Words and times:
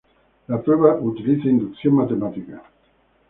La 0.47 0.59
prueba 0.59 0.95
utiliza 0.95 1.47
inducción 1.47 1.93
matemática. 1.93 2.63